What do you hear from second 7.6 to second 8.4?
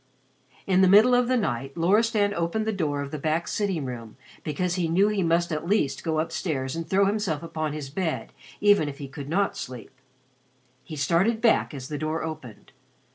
his bed